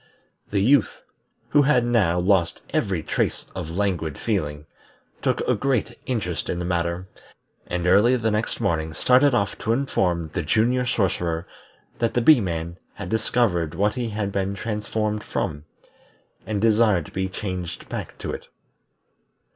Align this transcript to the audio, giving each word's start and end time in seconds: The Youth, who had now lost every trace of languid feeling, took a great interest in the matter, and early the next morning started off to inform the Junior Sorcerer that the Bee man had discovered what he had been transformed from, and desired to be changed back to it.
The 0.49 0.61
Youth, 0.63 1.03
who 1.49 1.61
had 1.61 1.85
now 1.85 2.17
lost 2.19 2.63
every 2.71 3.03
trace 3.03 3.45
of 3.53 3.69
languid 3.69 4.17
feeling, 4.17 4.65
took 5.21 5.41
a 5.41 5.53
great 5.53 5.95
interest 6.07 6.49
in 6.49 6.57
the 6.57 6.65
matter, 6.65 7.07
and 7.67 7.85
early 7.85 8.15
the 8.17 8.31
next 8.31 8.59
morning 8.59 8.95
started 8.95 9.35
off 9.35 9.59
to 9.59 9.73
inform 9.73 10.31
the 10.33 10.41
Junior 10.41 10.87
Sorcerer 10.87 11.45
that 11.99 12.15
the 12.15 12.21
Bee 12.21 12.41
man 12.41 12.79
had 12.95 13.09
discovered 13.09 13.75
what 13.75 13.93
he 13.93 14.09
had 14.09 14.31
been 14.31 14.55
transformed 14.55 15.23
from, 15.23 15.65
and 16.47 16.59
desired 16.59 17.05
to 17.05 17.11
be 17.11 17.29
changed 17.29 17.87
back 17.87 18.17
to 18.17 18.31
it. 18.31 18.47